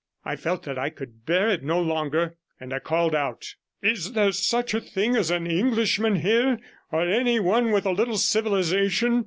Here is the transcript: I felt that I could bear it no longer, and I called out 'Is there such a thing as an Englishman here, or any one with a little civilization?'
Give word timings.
I 0.25 0.35
felt 0.35 0.63
that 0.63 0.79
I 0.79 0.89
could 0.89 1.27
bear 1.27 1.47
it 1.51 1.61
no 1.63 1.79
longer, 1.79 2.35
and 2.59 2.73
I 2.73 2.79
called 2.79 3.13
out 3.13 3.53
'Is 3.83 4.13
there 4.13 4.31
such 4.31 4.73
a 4.73 4.81
thing 4.81 5.15
as 5.15 5.29
an 5.29 5.45
Englishman 5.45 6.15
here, 6.15 6.59
or 6.91 7.03
any 7.07 7.39
one 7.39 7.71
with 7.71 7.85
a 7.85 7.91
little 7.91 8.17
civilization?' 8.17 9.19